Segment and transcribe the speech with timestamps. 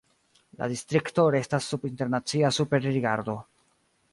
[0.61, 3.37] La distrikto restas sub internacia superrigardo.